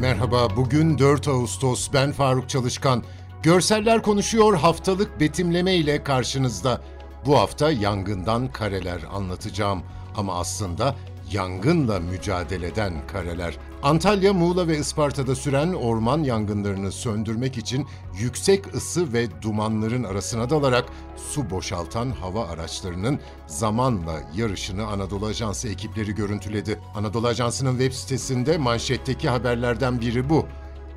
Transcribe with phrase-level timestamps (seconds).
[0.00, 1.92] Merhaba, bugün 4 Ağustos.
[1.92, 3.02] Ben Faruk Çalışkan.
[3.42, 6.80] Görseller konuşuyor haftalık betimleme ile karşınızda.
[7.26, 9.82] Bu hafta yangından kareler anlatacağım.
[10.16, 10.94] Ama aslında
[11.32, 13.58] yangınla mücadeleden kareler.
[13.82, 17.86] Antalya, Muğla ve Isparta'da süren orman yangınlarını söndürmek için
[18.18, 20.84] yüksek ısı ve dumanların arasına dalarak
[21.16, 26.80] su boşaltan hava araçlarının zamanla yarışını Anadolu Ajansı ekipleri görüntüledi.
[26.94, 30.46] Anadolu Ajansı'nın web sitesinde manşetteki haberlerden biri bu.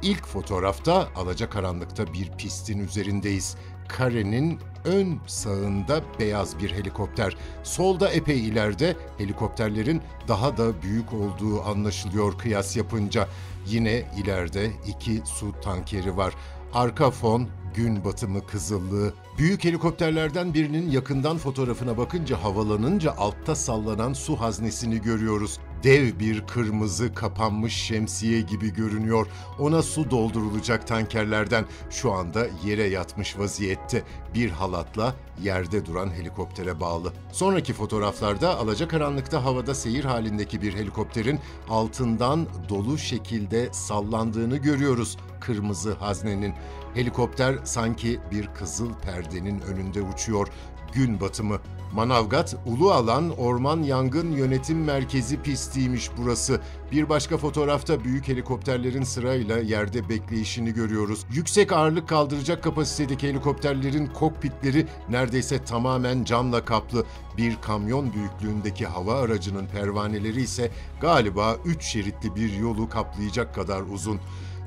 [0.01, 3.55] İlk fotoğrafta alacakaranlıkta bir pistin üzerindeyiz.
[3.89, 7.37] Karenin ön sağında beyaz bir helikopter.
[7.63, 13.27] Solda epey ileride helikopterlerin daha da büyük olduğu anlaşılıyor kıyas yapınca.
[13.67, 16.33] Yine ileride iki su tankeri var.
[16.73, 19.13] Arka fon gün batımı kızıllığı.
[19.37, 25.59] Büyük helikopterlerden birinin yakından fotoğrafına bakınca havalanınca altta sallanan su haznesini görüyoruz.
[25.83, 29.27] Dev bir kırmızı kapanmış şemsiye gibi görünüyor.
[29.59, 34.03] Ona su doldurulacak tankerlerden şu anda yere yatmış vaziyette.
[34.33, 37.13] Bir halatla yerde duran helikoptere bağlı.
[37.31, 46.53] Sonraki fotoğraflarda alacakaranlıkta havada seyir halindeki bir helikopterin altından dolu şekilde sallandığını görüyoruz kırmızı haznenin.
[46.93, 50.47] Helikopter sanki bir kızıl perdenin önünde uçuyor.
[50.93, 51.59] Gün batımı.
[51.93, 56.61] Manavgat, Ulu Alan Orman Yangın Yönetim Merkezi pistiymiş burası.
[56.91, 61.25] Bir başka fotoğrafta büyük helikopterlerin sırayla yerde bekleyişini görüyoruz.
[61.31, 67.05] Yüksek ağırlık kaldıracak kapasitedeki helikopterlerin kokpitleri neredeyse tamamen camla kaplı.
[67.37, 70.71] Bir kamyon büyüklüğündeki hava aracının pervaneleri ise
[71.01, 74.19] galiba 3 şeritli bir yolu kaplayacak kadar uzun.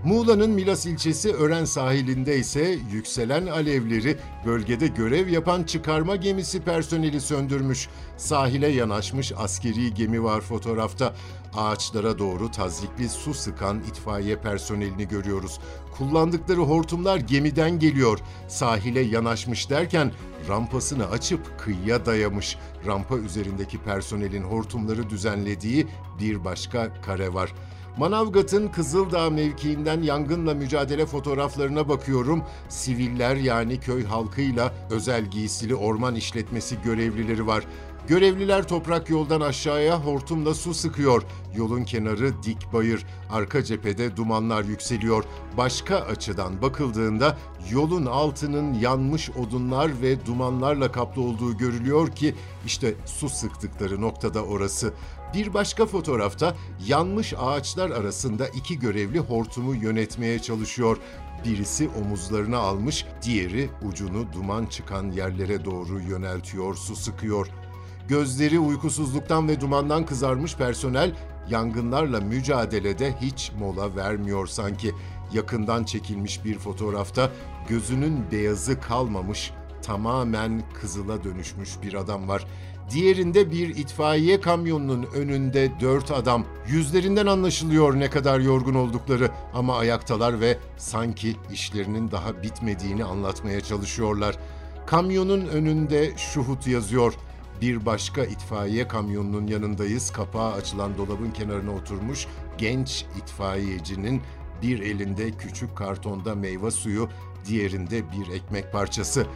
[0.05, 7.89] Muğla'nın Milas ilçesi Ören sahilinde ise yükselen alevleri bölgede görev yapan çıkarma gemisi personeli söndürmüş.
[8.17, 11.15] Sahile yanaşmış askeri gemi var fotoğrafta.
[11.55, 15.61] Ağaçlara doğru tazikli su sıkan itfaiye personelini görüyoruz.
[15.99, 18.19] Kullandıkları hortumlar gemiden geliyor.
[18.49, 20.13] Sahile yanaşmış derken
[20.49, 22.57] rampasını açıp kıyıya dayamış.
[22.87, 25.87] Rampa üzerindeki personelin hortumları düzenlediği
[26.21, 27.53] bir başka kare var.
[27.97, 32.43] Manavgat'ın Kızıldağ mevkiinden yangınla mücadele fotoğraflarına bakıyorum.
[32.69, 37.65] Siviller yani köy halkıyla özel giysili orman işletmesi görevlileri var.
[38.09, 41.23] Görevliler toprak yoldan aşağıya hortumla su sıkıyor.
[41.57, 43.07] Yolun kenarı dik bayır.
[43.31, 45.25] Arka cephede dumanlar yükseliyor.
[45.57, 47.39] Başka açıdan bakıldığında
[47.71, 52.35] yolun altının yanmış odunlar ve dumanlarla kaplı olduğu görülüyor ki
[52.67, 54.93] işte su sıktıkları noktada orası.
[55.35, 60.97] Bir başka fotoğrafta yanmış ağaçlar arasında iki görevli hortumu yönetmeye çalışıyor.
[61.45, 67.49] Birisi omuzlarına almış, diğeri ucunu duman çıkan yerlere doğru yöneltiyor, su sıkıyor.
[68.09, 71.15] Gözleri uykusuzluktan ve dumandan kızarmış personel
[71.51, 74.93] yangınlarla mücadelede hiç mola vermiyor sanki.
[75.33, 77.31] Yakından çekilmiş bir fotoğrafta
[77.69, 79.51] gözünün beyazı kalmamış,
[79.83, 82.47] tamamen kızıla dönüşmüş bir adam var.
[82.91, 86.45] Diğerinde bir itfaiye kamyonunun önünde dört adam.
[86.69, 94.39] Yüzlerinden anlaşılıyor ne kadar yorgun oldukları ama ayaktalar ve sanki işlerinin daha bitmediğini anlatmaya çalışıyorlar.
[94.87, 97.15] Kamyonun önünde şuhut yazıyor.
[97.61, 100.11] Bir başka itfaiye kamyonunun yanındayız.
[100.11, 102.27] Kapağı açılan dolabın kenarına oturmuş
[102.59, 104.23] genç itfaiyecinin
[104.63, 107.09] bir elinde küçük kartonda meyve suyu,
[107.47, 109.27] diğerinde bir ekmek parçası.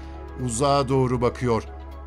[0.44, 1.62] Uzağa doğru bakıyor.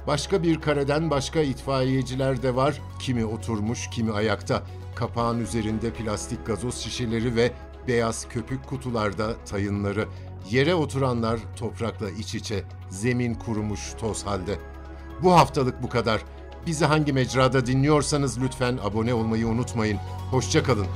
[0.08, 2.82] Başka bir kareden başka itfaiyeciler de var.
[3.00, 4.64] Kimi oturmuş, kimi ayakta.
[4.96, 7.52] Kapağın üzerinde plastik gazoz şişeleri ve
[7.88, 10.08] beyaz köpük kutularda tayınları.
[10.50, 14.60] Yere oturanlar toprakla iç içe, zemin kurumuş toz halde.
[15.24, 16.22] Bu haftalık bu kadar.
[16.68, 19.98] Bizi hangi mecrada dinliyorsanız lütfen abone olmayı unutmayın.
[20.32, 20.88] Hoşçakalın.